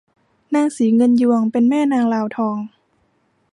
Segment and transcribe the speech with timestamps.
[0.55, 2.57] นางศรีเงินยวงเป็นแม่นางลาวทอง